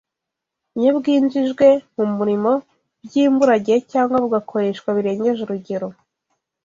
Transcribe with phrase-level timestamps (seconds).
[0.79, 2.51] Iyo bwinjijwe mu murimo
[3.05, 5.87] by’imburagihe cyangwa bugakoreshwa birengeje urugero